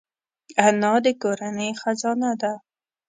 انا 0.67 0.93
د 1.05 1.07
کورنۍ 1.21 1.69
خزانه 1.81 2.31
ده 2.41 2.53